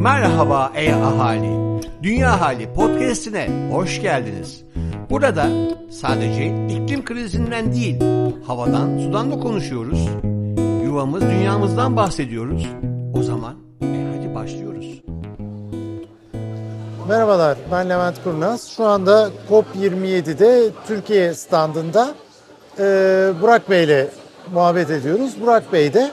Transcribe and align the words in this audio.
Merhaba 0.00 0.72
ey 0.74 0.92
ahali. 0.94 1.80
Dünya 2.02 2.40
Hali 2.40 2.72
podcast'ine 2.72 3.48
hoş 3.72 4.02
geldiniz. 4.02 4.64
Burada 5.10 5.46
sadece 5.90 6.46
iklim 6.68 7.04
krizinden 7.04 7.72
değil, 7.74 8.00
havadan, 8.46 8.98
sudan 8.98 9.32
da 9.32 9.40
konuşuyoruz. 9.40 10.08
Yuvamız, 10.84 11.22
dünyamızdan 11.22 11.96
bahsediyoruz. 11.96 12.66
O 13.14 13.22
zaman 13.22 13.54
e 13.82 14.16
hadi 14.16 14.34
başlıyoruz. 14.34 15.02
Merhabalar, 17.08 17.58
ben 17.72 17.88
Levent 17.90 18.22
Kurnaz. 18.24 18.68
Şu 18.76 18.84
anda 18.84 19.30
COP27'de 19.50 20.70
Türkiye 20.86 21.34
standında 21.34 22.14
e, 22.78 22.82
Burak 23.42 23.70
Bey 23.70 23.84
ile 23.84 24.08
muhabbet 24.52 24.90
ediyoruz. 24.90 25.40
Burak 25.40 25.72
Bey 25.72 25.94
de 25.94 26.10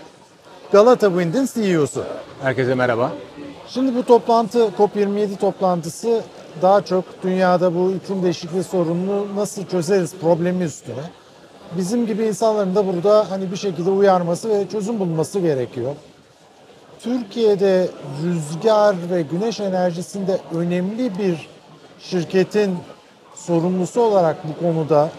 Galata 0.71 1.07
Wind'in 1.07 1.49
CEO'su. 1.53 2.03
Herkese 2.41 2.75
merhaba. 2.75 3.11
Şimdi 3.67 3.95
bu 3.95 4.05
toplantı, 4.05 4.59
COP27 4.77 5.37
toplantısı 5.37 6.21
daha 6.61 6.85
çok 6.85 7.05
dünyada 7.23 7.75
bu 7.75 7.91
iklim 7.91 8.23
değişikliği 8.23 8.63
sorununu 8.63 9.35
nasıl 9.35 9.65
çözeriz 9.65 10.15
problemi 10.21 10.63
üstüne. 10.63 11.03
Bizim 11.77 12.05
gibi 12.07 12.25
insanların 12.25 12.75
da 12.75 12.87
burada 12.87 13.31
hani 13.31 13.51
bir 13.51 13.57
şekilde 13.57 13.89
uyarması 13.89 14.49
ve 14.49 14.67
çözüm 14.71 14.99
bulması 14.99 15.39
gerekiyor. 15.39 15.95
Türkiye'de 16.99 17.89
rüzgar 18.23 18.95
ve 19.11 19.21
güneş 19.21 19.59
enerjisinde 19.59 20.39
önemli 20.55 21.17
bir 21.19 21.49
şirketin 21.99 22.77
sorumlusu 23.35 24.01
olarak 24.01 24.37
bu 24.47 24.65
konuda 24.65 25.09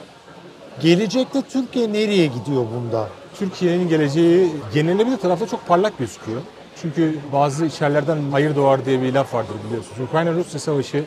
gelecekte 0.80 1.42
Türkiye 1.42 1.92
nereye 1.92 2.26
gidiyor 2.26 2.64
bunda? 2.76 3.08
Türkiye'nin 3.38 3.88
geleceği 3.88 4.52
yenilenebilir 4.74 5.16
tarafta 5.16 5.46
çok 5.46 5.66
parlak 5.66 5.98
gözüküyor. 5.98 6.40
Çünkü 6.82 7.18
bazı 7.32 7.66
içerlerden 7.66 8.18
hayır 8.32 8.56
doğar 8.56 8.84
diye 8.84 9.02
bir 9.02 9.12
laf 9.12 9.34
vardır 9.34 9.54
biliyorsunuz. 9.66 10.00
Ukrayna-Rusya 10.00 10.60
savaşı 10.60 11.04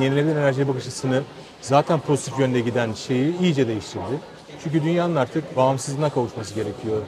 yenilenebilir 0.00 0.36
enerjiye 0.36 0.68
bakış 0.68 0.82
açısını 0.86 1.22
zaten 1.60 2.00
pozitif 2.00 2.38
yönde 2.38 2.60
giden 2.60 2.92
şeyi 2.92 3.38
iyice 3.38 3.68
değiştirdi. 3.68 4.20
Çünkü 4.64 4.84
dünyanın 4.84 5.16
artık 5.16 5.56
bağımsızlığına 5.56 6.10
kavuşması 6.10 6.54
gerekiyor. 6.54 7.02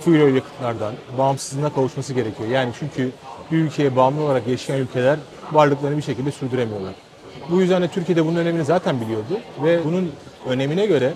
Fuel 0.00 0.34
yakıtlardan 0.34 0.94
bağımsızlığına 1.18 1.72
kavuşması 1.72 2.14
gerekiyor. 2.14 2.48
Yani 2.48 2.72
çünkü 2.78 3.10
bir 3.52 3.58
ülkeye 3.58 3.96
bağımlı 3.96 4.22
olarak 4.22 4.48
yaşayan 4.48 4.78
ülkeler 4.78 5.18
varlıklarını 5.52 5.96
bir 5.96 6.02
şekilde 6.02 6.32
sürdüremiyorlar. 6.32 6.94
Bu 7.50 7.60
yüzden 7.60 7.82
de 7.82 7.88
Türkiye'de 7.88 8.26
bunun 8.26 8.36
önemini 8.36 8.64
zaten 8.64 9.00
biliyordu 9.00 9.40
ve 9.62 9.84
bunun 9.84 10.12
önemine 10.46 10.86
göre 10.86 11.14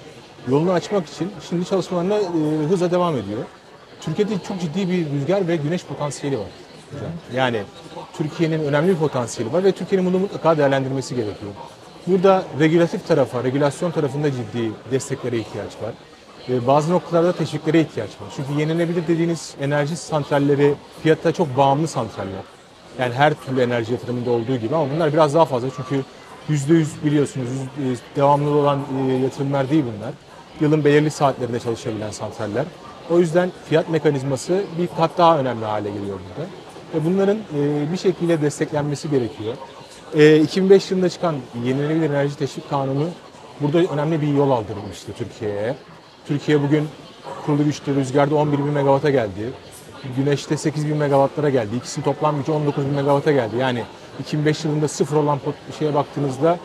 yolunu 0.48 0.72
açmak 0.72 1.08
için 1.08 1.30
şimdi 1.48 1.64
çalışmalarına 1.64 2.14
e, 2.14 2.66
hızla 2.68 2.90
devam 2.90 3.16
ediyor. 3.16 3.38
Türkiye'de 4.04 4.34
çok 4.48 4.60
ciddi 4.60 4.88
bir 4.90 5.10
rüzgar 5.10 5.48
ve 5.48 5.56
güneş 5.56 5.84
potansiyeli 5.84 6.38
var. 6.38 6.46
Yani 7.34 7.62
Türkiye'nin 8.16 8.64
önemli 8.64 8.88
bir 8.88 8.96
potansiyeli 8.96 9.52
var 9.52 9.64
ve 9.64 9.72
Türkiye'nin 9.72 10.12
bunu 10.12 10.18
mutlaka 10.18 10.58
değerlendirmesi 10.58 11.16
gerekiyor. 11.16 11.52
Burada 12.06 12.44
regülatif 12.60 13.08
tarafa, 13.08 13.44
regülasyon 13.44 13.90
tarafında 13.90 14.30
ciddi 14.30 14.72
desteklere 14.90 15.38
ihtiyaç 15.38 15.72
var. 15.82 15.92
E, 16.48 16.66
Bazı 16.66 16.92
noktalarda 16.92 17.32
teşviklere 17.32 17.80
ihtiyaç 17.80 18.10
var. 18.10 18.32
Çünkü 18.36 18.60
yenilenebilir 18.60 19.06
dediğiniz 19.08 19.54
enerji 19.60 19.96
santralleri 19.96 20.74
fiyatta 21.02 21.32
çok 21.32 21.56
bağımlı 21.56 21.88
santraller. 21.88 22.42
Yani 22.98 23.14
her 23.14 23.34
türlü 23.34 23.60
enerji 23.60 23.92
yatırımında 23.92 24.30
olduğu 24.30 24.56
gibi 24.56 24.76
ama 24.76 24.90
bunlar 24.94 25.12
biraz 25.12 25.34
daha 25.34 25.44
fazla 25.44 25.68
çünkü 25.76 26.04
%100 26.50 26.86
biliyorsunuz 27.04 27.48
e, 27.48 28.16
devamlı 28.16 28.50
olan 28.50 28.80
e, 29.08 29.12
yatırımlar 29.12 29.70
değil 29.70 29.84
bunlar. 29.98 30.12
Yılın 30.60 30.84
belirli 30.84 31.10
saatlerinde 31.10 31.60
çalışabilen 31.60 32.10
santraller. 32.10 32.64
O 33.10 33.18
yüzden 33.18 33.52
fiyat 33.68 33.88
mekanizması 33.88 34.62
bir 34.78 34.88
kat 34.96 35.10
daha 35.18 35.38
önemli 35.38 35.64
hale 35.64 35.90
geliyor 35.90 36.18
burada. 36.28 36.50
Ve 36.94 37.04
bunların 37.04 37.36
e, 37.36 37.92
bir 37.92 37.96
şekilde 37.96 38.42
desteklenmesi 38.42 39.10
gerekiyor. 39.10 39.54
E, 40.14 40.40
2005 40.40 40.90
yılında 40.90 41.08
çıkan 41.08 41.36
Yenilenebilir 41.64 42.10
Enerji 42.10 42.36
Teşvik 42.36 42.70
Kanunu 42.70 43.08
burada 43.60 43.78
önemli 43.78 44.22
bir 44.22 44.28
yol 44.28 44.50
aldırmıştı 44.50 45.12
Türkiye'ye. 45.18 45.76
Türkiye 46.26 46.62
bugün 46.62 46.88
kurulu 47.46 47.64
güçte 47.64 47.94
rüzgarda 47.94 48.34
11 48.34 48.58
bin 48.58 48.64
megawata 48.64 49.10
geldi. 49.10 49.50
Güneşte 50.16 50.56
8 50.56 50.88
bin 50.88 50.96
megawattlara 50.96 51.50
geldi. 51.50 51.76
İkisinin 51.76 52.04
toplam 52.04 52.38
gücü 52.38 52.52
19 52.52 52.84
bin 52.84 52.92
megawata 52.92 53.32
geldi. 53.32 53.56
Yani 53.56 53.84
2005 54.20 54.64
yılında 54.64 54.88
sıfır 54.88 55.16
olan 55.16 55.38
şeye 55.78 55.94
baktığınızda 55.94 56.58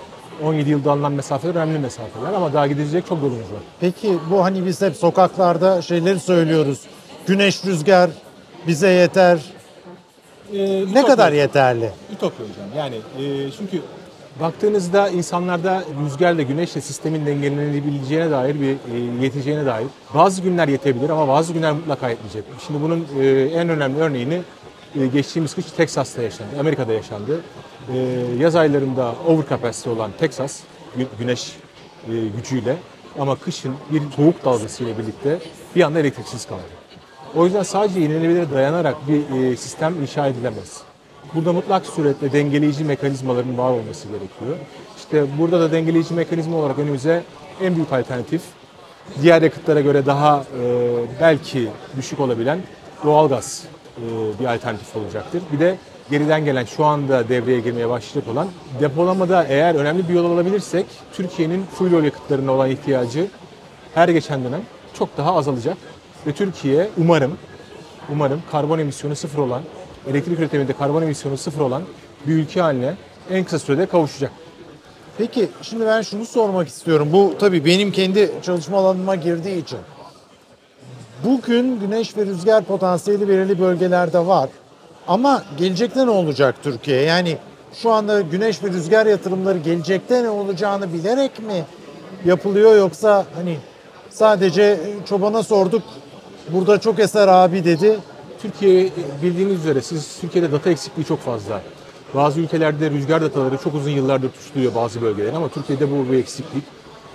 17 0.44 0.70
yılda 0.70 0.92
alınan 0.92 1.12
mesafeler 1.12 1.56
önemli 1.56 1.80
mesafeler 1.80 2.34
ama 2.34 2.54
daha 2.54 2.68
gidecek 2.68 3.08
çok 3.08 3.18
yolumuz 3.18 3.40
var. 3.52 3.62
Peki 3.80 4.18
bu 4.32 4.44
hani 4.44 4.66
biz 4.66 4.82
hep 4.82 4.96
sokaklarda 4.96 5.82
şeyleri 5.82 6.20
söylüyoruz. 6.20 6.80
Güneş, 7.28 7.66
rüzgar 7.66 8.10
bize 8.68 8.90
yeter. 8.90 9.40
Ne 10.94 11.04
kadar 11.04 11.32
yeterli? 11.32 11.90
Ütopya 12.14 12.46
hocam. 12.46 12.68
Yani 12.78 12.96
e, 12.96 13.52
çünkü 13.52 13.82
baktığınızda 14.40 15.10
insanlarda 15.10 15.84
rüzgarla 16.06 16.42
güneşle 16.42 16.82
sistemin 16.82 17.26
dengelenebileceğine 17.26 18.32
dair 18.32 18.62
bir 18.62 18.72
e, 18.72 19.24
yeteceğine 19.24 19.66
dair 19.66 19.88
bazı 20.16 20.42
günler 20.42 20.68
yetebilir 20.68 21.10
ama 21.10 21.28
bazı 21.28 21.54
günler 21.54 21.72
mutlaka 21.72 22.10
yetmeyecek. 22.10 22.44
Şimdi 22.68 22.82
bunun 22.82 23.08
e, 23.22 23.28
en 23.30 23.70
önemli 23.70 24.00
örneğini 24.00 24.42
e, 24.96 25.08
geçtiğimiz 25.08 25.56
kış 25.56 25.66
Teksas'ta 25.66 26.22
yaşandı, 26.22 26.60
Amerika'da 26.60 26.94
yaşandı. 26.94 27.42
E, 27.94 27.98
yaz 28.40 28.56
aylarında 28.56 29.16
overcapacity 29.28 29.90
olan 29.90 30.12
gü- 30.22 31.08
güneş 31.20 31.56
e, 32.08 32.12
gücüyle 32.38 32.78
ama 33.20 33.36
kışın 33.36 33.76
bir 33.92 34.02
soğuk 34.16 34.46
dalgasıyla 34.46 34.98
birlikte 34.98 35.40
bir 35.76 35.82
anda 35.82 36.00
elektriksiz 36.00 36.46
kaldı. 36.48 36.62
O 37.36 37.46
yüzden 37.46 37.64
sadece 37.64 38.00
yenilenebilire 38.00 38.52
dayanarak 38.52 38.96
bir 39.08 39.44
e, 39.52 39.58
sistem 39.58 40.02
inşa 40.02 40.28
edilemez. 40.28 40.82
Burada 41.34 41.54
mutlak 41.54 41.86
suretle 41.86 42.32
dengeleyici 42.32 42.84
mekanizmaların 42.84 43.58
var 43.58 43.72
olması 43.72 44.08
gerekiyor. 44.08 44.58
İşte 44.98 45.26
burada 45.40 45.60
da 45.60 45.72
dengeleyici 45.72 46.14
mekanizma 46.14 46.58
olarak 46.58 46.80
önümüze 46.80 47.24
en 47.62 47.76
büyük 47.76 47.94
alternatif 47.94 48.42
diğer 49.22 49.42
yakıtlara 49.42 49.82
göre 49.82 50.06
daha 50.06 50.44
e, 50.62 50.66
belki 51.22 51.70
düşük 51.98 52.20
olabilen 52.20 52.60
doğalgaz 53.04 53.64
bir 54.40 54.46
alternatif 54.46 54.96
olacaktır. 54.96 55.42
Bir 55.54 55.60
de 55.60 55.78
geriden 56.12 56.46
gelen 56.46 56.66
şu 56.66 56.86
anda 56.86 57.30
devreye 57.30 57.60
girmeye 57.60 57.90
başlayacak 57.90 58.34
olan 58.34 58.48
depolamada 58.82 59.44
eğer 59.44 59.76
önemli 59.76 60.10
bir 60.10 60.14
yol 60.14 60.32
alabilirsek 60.32 60.86
Türkiye'nin 61.14 61.66
fuel 61.66 61.96
oil 61.96 62.04
yakıtlarına 62.04 62.52
olan 62.52 62.70
ihtiyacı 62.70 63.28
her 63.96 64.10
geçen 64.10 64.44
dönem 64.44 64.62
çok 64.94 65.18
daha 65.18 65.36
azalacak. 65.36 65.78
Ve 66.28 66.32
Türkiye 66.34 66.90
umarım 66.98 67.38
umarım 68.12 68.42
karbon 68.52 68.80
emisyonu 68.80 69.16
sıfır 69.16 69.40
olan, 69.40 69.62
elektrik 70.08 70.40
üretiminde 70.40 70.74
karbon 70.74 71.02
emisyonu 71.02 71.38
sıfır 71.38 71.62
olan 71.62 71.84
bir 72.28 72.34
ülke 72.34 72.62
haline 72.62 72.96
en 73.32 73.44
kısa 73.44 73.60
sürede 73.60 73.86
kavuşacak. 73.86 74.32
Peki 75.18 75.50
şimdi 75.62 75.86
ben 75.86 76.02
şunu 76.02 76.26
sormak 76.26 76.68
istiyorum. 76.68 77.10
Bu 77.14 77.34
tabii 77.40 77.66
benim 77.66 77.92
kendi 77.92 78.32
çalışma 78.44 78.78
alanıma 78.78 79.16
girdiği 79.16 79.64
için. 79.64 79.80
Bugün 81.24 81.80
güneş 81.80 82.18
ve 82.18 82.26
rüzgar 82.26 82.64
potansiyeli 82.64 83.30
belirli 83.30 83.60
bölgelerde 83.60 84.20
var. 84.20 84.50
Ama 85.08 85.44
gelecekte 85.58 86.06
ne 86.06 86.10
olacak 86.10 86.56
Türkiye? 86.64 87.02
Yani 87.02 87.38
şu 87.74 87.92
anda 87.92 88.22
güneş 88.22 88.64
ve 88.64 88.68
rüzgar 88.68 89.06
yatırımları 89.06 89.58
gelecekte 89.58 90.24
ne 90.24 90.30
olacağını 90.30 90.94
bilerek 90.94 91.40
mi 91.40 91.66
yapılıyor 92.26 92.78
yoksa 92.78 93.26
hani 93.36 93.58
sadece 94.10 94.80
çobana 95.10 95.44
sorduk 95.44 95.84
burada 96.50 96.80
çok 96.80 97.00
eser 97.00 97.28
abi 97.28 97.64
dedi. 97.66 98.00
Türkiye 98.42 98.90
bildiğiniz 99.24 99.60
üzere 99.60 99.82
siz 99.82 100.18
Türkiye'de 100.22 100.52
data 100.52 100.70
eksikliği 100.70 101.06
çok 101.06 101.20
fazla. 101.20 101.62
Bazı 102.16 102.40
ülkelerde 102.40 102.90
rüzgar 102.90 103.22
dataları 103.22 103.58
çok 103.58 103.76
uzun 103.76 103.92
yıllardır 103.92 104.30
tutuluyor 104.30 104.76
bazı 104.76 105.02
bölgeler 105.02 105.34
ama 105.34 105.50
Türkiye'de 105.50 105.92
bu 105.92 106.12
bir 106.12 106.18
eksiklik. 106.18 106.64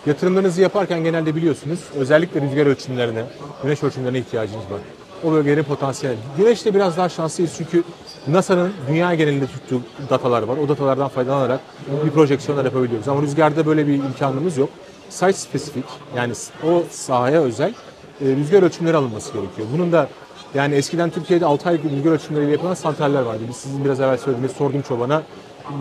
Yatırımlarınızı 0.06 0.60
yaparken 0.60 1.04
genelde 1.04 1.36
biliyorsunuz 1.36 1.80
özellikle 1.96 2.40
rüzgar 2.40 2.66
ölçümlerine, 2.66 3.24
güneş 3.62 3.82
ölçümlerine 3.82 4.18
ihtiyacınız 4.18 4.64
var. 4.70 4.80
O 5.24 5.32
bölgelerin 5.32 5.62
potansiyeli. 5.62 6.16
Güneşte 6.38 6.74
biraz 6.74 6.96
daha 6.96 7.08
şanslıyız 7.08 7.54
çünkü 7.56 7.82
NASA'nın 8.28 8.72
dünya 8.88 9.14
genelinde 9.14 9.46
tuttuğu 9.46 9.80
datalar 10.10 10.42
var. 10.42 10.56
O 10.56 10.68
datalardan 10.68 11.08
faydalanarak 11.08 11.60
bir 12.04 12.10
projeksiyonlar 12.10 12.64
yapabiliyoruz. 12.64 13.08
Ama 13.08 13.22
rüzgarda 13.22 13.66
böyle 13.66 13.86
bir 13.86 13.94
imkanımız 13.94 14.58
yok. 14.58 14.68
Site 15.10 15.32
spesifik 15.32 15.84
yani 16.16 16.32
o 16.64 16.82
sahaya 16.90 17.40
özel 17.42 17.74
e, 18.20 18.26
rüzgar 18.26 18.62
ölçümleri 18.62 18.96
alınması 18.96 19.32
gerekiyor. 19.32 19.68
Bunun 19.72 19.92
da 19.92 20.08
yani 20.54 20.74
eskiden 20.74 21.10
Türkiye'de 21.10 21.46
6 21.46 21.68
aylık 21.68 21.84
rüzgar 21.84 22.12
ölçümleriyle 22.12 22.52
yapılan 22.52 22.74
santraller 22.74 23.22
vardı. 23.22 23.42
Biz 23.48 23.56
sizin 23.56 23.84
biraz 23.84 24.00
evvel 24.00 24.18
söylediğiniz 24.18 24.56
sordum 24.56 24.82
çobana 24.82 25.22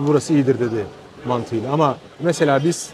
burası 0.06 0.32
iyidir 0.32 0.60
dedi 0.60 0.84
mantığıyla. 1.26 1.72
Ama 1.72 1.96
mesela 2.20 2.64
biz 2.64 2.90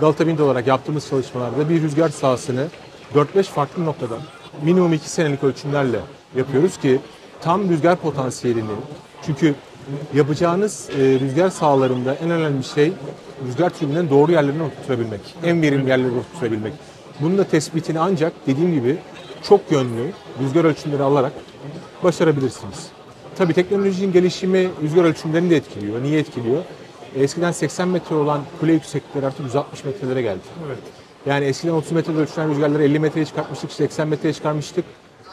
Galata 0.00 0.24
Wind 0.24 0.38
olarak 0.38 0.66
yaptığımız 0.66 1.08
çalışmalarda 1.08 1.68
bir 1.68 1.82
rüzgar 1.82 2.08
sahasını 2.08 2.66
4-5 3.14 3.42
farklı 3.42 3.84
noktadan 3.84 4.18
minimum 4.62 4.92
2 4.92 5.10
senelik 5.10 5.44
ölçümlerle 5.44 6.00
yapıyoruz 6.36 6.76
ki 6.76 7.00
tam 7.40 7.68
rüzgar 7.68 7.96
potansiyelini 7.96 8.70
çünkü 9.26 9.54
yapacağınız 10.14 10.90
e, 10.90 11.20
rüzgar 11.20 11.50
sahalarında 11.50 12.14
en 12.14 12.30
önemli 12.30 12.64
şey 12.64 12.92
rüzgar 13.46 13.70
türbininin 13.70 14.10
doğru 14.10 14.32
yerlerine 14.32 14.62
oturtabilmek. 14.62 15.20
En 15.44 15.62
verimli 15.62 15.88
yerlere 15.88 16.12
oturtabilmek. 16.18 16.72
Bunun 17.20 17.38
da 17.38 17.44
tespitini 17.44 18.00
ancak 18.00 18.32
dediğim 18.46 18.74
gibi 18.74 18.96
çok 19.42 19.60
yönlü 19.70 20.12
rüzgar 20.42 20.64
ölçümleri 20.64 21.02
alarak 21.02 21.32
başarabilirsiniz. 22.04 22.86
Tabii 23.36 23.54
teknolojinin 23.54 24.12
gelişimi 24.12 24.68
rüzgar 24.82 25.04
ölçümlerini 25.04 25.50
de 25.50 25.56
etkiliyor. 25.56 26.02
Niye 26.02 26.18
etkiliyor? 26.18 26.62
Eskiden 27.16 27.52
80 27.52 27.88
metre 27.88 28.14
olan 28.14 28.40
kule 28.60 28.72
yükseklikleri 28.72 29.26
artık 29.26 29.40
160 29.40 29.84
metrelere 29.84 30.22
geldi. 30.22 30.40
Yani 31.26 31.44
eskiden 31.44 31.72
30 31.72 31.92
metrede 31.92 32.18
ölçülen 32.18 32.50
rüzgarları 32.50 32.82
50 32.82 32.98
metreye 32.98 33.26
çıkartmıştık, 33.26 33.72
80 33.72 34.08
metreye 34.08 34.32
çıkarmıştık. 34.32 34.84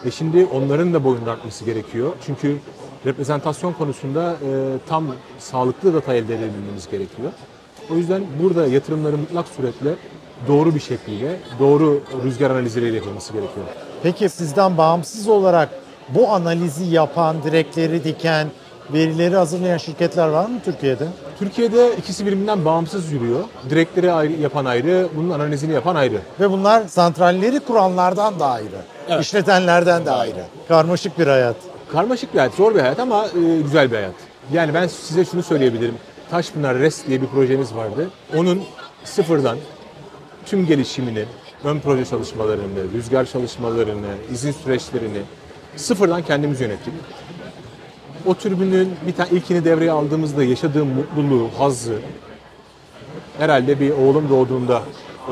E 0.05 0.11
şimdi 0.11 0.45
onların 0.45 0.93
da 0.93 1.03
boyunun 1.03 1.25
artması 1.25 1.65
gerekiyor. 1.65 2.11
Çünkü 2.25 2.57
reprezentasyon 3.05 3.73
konusunda 3.73 4.31
e, 4.31 4.77
tam 4.87 5.05
sağlıklı 5.39 5.93
data 5.93 6.13
elde 6.13 6.35
edebilmemiz 6.35 6.89
gerekiyor. 6.91 7.31
O 7.91 7.95
yüzden 7.95 8.23
burada 8.43 8.67
yatırımların 8.67 9.19
mutlak 9.19 9.47
suretle 9.47 9.95
doğru 10.47 10.75
bir 10.75 10.79
şekilde, 10.79 11.39
doğru 11.59 12.01
rüzgar 12.23 12.51
analizleriyle 12.51 12.95
yapılması 12.95 13.33
gerekiyor. 13.33 13.65
Peki 14.03 14.29
sizden 14.29 14.77
bağımsız 14.77 15.27
olarak 15.27 15.69
bu 16.09 16.29
analizi 16.29 16.83
yapan, 16.83 17.43
direkleri 17.43 18.03
diken, 18.03 18.47
verileri 18.93 19.35
hazırlayan 19.35 19.77
şirketler 19.77 20.27
var 20.27 20.45
mı 20.45 20.59
Türkiye'de? 20.65 21.07
Türkiye'de 21.39 21.95
ikisi 21.97 22.25
birbirinden 22.25 22.65
bağımsız 22.65 23.11
yürüyor. 23.11 23.43
Direkleri 23.69 24.11
ayrı, 24.11 24.33
yapan 24.33 24.65
ayrı, 24.65 25.07
bunun 25.15 25.29
analizini 25.29 25.73
yapan 25.73 25.95
ayrı. 25.95 26.17
Ve 26.39 26.51
bunlar 26.51 26.87
santralleri 26.87 27.59
kuranlardan 27.59 28.39
da 28.39 28.47
ayrı, 28.47 29.21
işletenlerden 29.21 30.05
de 30.05 30.11
ayrı. 30.11 30.45
Karmaşık 30.67 31.19
bir 31.19 31.27
hayat. 31.27 31.55
Karmaşık 31.91 32.33
bir 32.33 32.39
hayat, 32.39 32.53
zor 32.53 32.75
bir 32.75 32.79
hayat 32.79 32.99
ama 32.99 33.25
e, 33.25 33.61
güzel 33.61 33.91
bir 33.91 33.95
hayat. 33.95 34.13
Yani 34.53 34.73
ben 34.73 34.87
size 34.87 35.25
şunu 35.25 35.43
söyleyebilirim. 35.43 35.95
Taşpınar 36.31 36.77
REST 36.79 37.07
diye 37.07 37.21
bir 37.21 37.27
projemiz 37.27 37.75
vardı. 37.75 38.09
Onun 38.35 38.63
sıfırdan 39.03 39.57
tüm 40.45 40.65
gelişimini, 40.65 41.25
ön 41.63 41.79
proje 41.79 42.05
çalışmalarını, 42.05 42.91
rüzgar 42.93 43.25
çalışmalarını, 43.25 44.07
izin 44.33 44.51
süreçlerini 44.51 45.21
sıfırdan 45.75 46.21
kendimiz 46.21 46.61
yönettik. 46.61 46.93
O 48.25 48.33
türbünün 48.33 48.91
bir 49.07 49.13
tane 49.13 49.29
ilkini 49.31 49.65
devreye 49.65 49.91
aldığımızda 49.91 50.43
yaşadığım 50.43 50.87
mutluluğu, 50.87 51.49
hazzı 51.57 51.95
herhalde 53.39 53.79
bir 53.79 53.91
oğlum 53.91 54.29
doğduğunda 54.29 54.81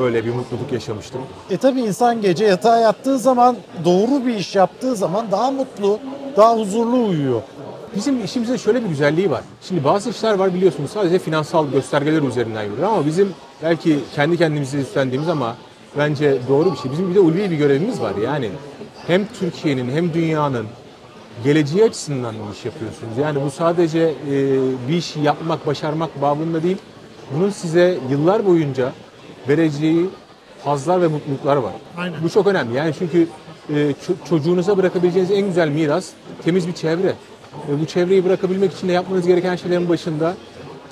öyle 0.00 0.24
bir 0.24 0.30
mutluluk 0.30 0.72
yaşamıştım. 0.72 1.20
E 1.50 1.56
tabi 1.56 1.80
insan 1.80 2.22
gece 2.22 2.44
yatağa 2.44 2.78
yattığı 2.78 3.18
zaman, 3.18 3.56
doğru 3.84 4.26
bir 4.26 4.34
iş 4.34 4.56
yaptığı 4.56 4.96
zaman 4.96 5.26
daha 5.30 5.50
mutlu, 5.50 5.98
daha 6.36 6.56
huzurlu 6.56 7.08
uyuyor. 7.08 7.42
Bizim 7.96 8.24
işimizin 8.24 8.56
şöyle 8.56 8.84
bir 8.84 8.88
güzelliği 8.88 9.30
var. 9.30 9.42
Şimdi 9.62 9.84
bazı 9.84 10.10
işler 10.10 10.34
var 10.34 10.54
biliyorsunuz 10.54 10.90
sadece 10.90 11.18
finansal 11.18 11.68
göstergeler 11.70 12.22
üzerinden 12.22 12.62
yürüyor 12.62 12.88
ama 12.88 13.06
bizim 13.06 13.32
belki 13.62 13.98
kendi 14.14 14.36
kendimizi 14.38 14.78
üstlendiğimiz 14.78 15.28
ama 15.28 15.56
bence 15.98 16.38
doğru 16.48 16.72
bir 16.72 16.76
şey. 16.76 16.92
Bizim 16.92 17.10
bir 17.10 17.14
de 17.14 17.20
ulvi 17.20 17.50
bir 17.50 17.56
görevimiz 17.56 18.00
var 18.00 18.12
yani. 18.24 18.50
Hem 19.06 19.26
Türkiye'nin 19.40 19.90
hem 19.90 20.14
dünyanın 20.14 20.66
geleceği 21.44 21.84
açısından 21.84 22.34
bir 22.34 22.54
iş 22.56 22.64
yapıyorsunuz. 22.64 23.18
Yani 23.18 23.38
bu 23.44 23.50
sadece 23.50 24.00
e, 24.00 24.34
bir 24.88 24.94
işi 24.96 25.20
yapmak, 25.20 25.66
başarmak 25.66 26.22
babında 26.22 26.62
değil. 26.62 26.76
Bunun 27.36 27.50
size 27.50 27.98
yıllar 28.10 28.46
boyunca 28.46 28.92
vereceği 29.48 30.06
hazlar 30.64 31.02
ve 31.02 31.06
mutluluklar 31.08 31.56
var. 31.56 31.72
Bu 32.22 32.30
çok 32.30 32.46
önemli. 32.46 32.76
Yani 32.76 32.94
çünkü 32.98 33.26
e, 33.70 33.74
ço- 33.74 34.28
çocuğunuza 34.28 34.76
bırakabileceğiniz 34.76 35.30
en 35.30 35.46
güzel 35.46 35.68
miras 35.68 36.10
temiz 36.44 36.68
bir 36.68 36.72
çevre. 36.72 37.14
Ve 37.68 37.80
bu 37.80 37.86
çevreyi 37.86 38.24
bırakabilmek 38.24 38.72
için 38.72 38.88
de 38.88 38.92
yapmanız 38.92 39.26
gereken 39.26 39.56
şeylerin 39.56 39.88
başında 39.88 40.34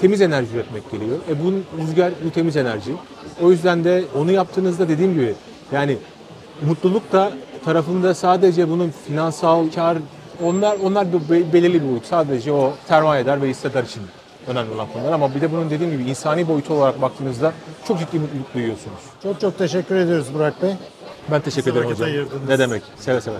temiz 0.00 0.20
enerji 0.20 0.56
üretmek 0.56 0.90
geliyor. 0.90 1.16
E 1.30 1.44
bu 1.44 1.52
rüzgar 1.82 2.12
bu 2.24 2.30
temiz 2.30 2.56
enerji. 2.56 2.92
O 3.42 3.50
yüzden 3.50 3.84
de 3.84 4.04
onu 4.18 4.32
yaptığınızda 4.32 4.88
dediğim 4.88 5.14
gibi 5.14 5.34
yani 5.72 5.96
mutluluk 6.66 7.12
da 7.12 7.32
tarafında 7.64 8.14
sadece 8.14 8.70
bunun 8.70 8.92
finansal 9.08 9.70
kar 9.74 9.98
onlar 10.44 10.76
onlar 10.84 11.06
bir 11.12 11.18
be- 11.30 11.52
belirli 11.52 11.82
bir 11.82 11.88
boyut. 11.88 12.06
Sadece 12.06 12.52
o 12.52 12.72
termayeder 12.88 13.42
ve 13.42 13.48
hissedar 13.48 13.84
için 13.84 14.02
önemli 14.46 14.70
olan 14.74 14.86
konular 14.92 15.12
ama 15.12 15.34
bir 15.34 15.40
de 15.40 15.52
bunun 15.52 15.70
dediğim 15.70 15.92
gibi 15.98 16.10
insani 16.10 16.48
boyutu 16.48 16.74
olarak 16.74 17.02
baktığınızda 17.02 17.52
çok 17.88 17.98
ciddi 17.98 18.18
mutluluk 18.18 18.54
duyuyorsunuz. 18.54 19.00
Çok 19.22 19.40
çok 19.40 19.58
teşekkür 19.58 19.96
ediyoruz 19.96 20.34
Burak 20.34 20.62
Bey. 20.62 20.74
Ben 21.30 21.40
teşekkür 21.40 21.70
ederim 21.72 21.84
vakit 21.86 22.00
hocam. 22.00 22.14
ayırdınız. 22.14 22.48
Ne 22.48 22.58
demek? 22.58 22.82
Seve 22.96 23.20
seve. 23.20 23.34